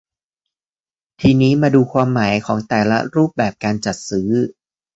[1.21, 4.29] ทีนี้มาดูความหมายของแต่ละรูปแบบการจัดซื้อ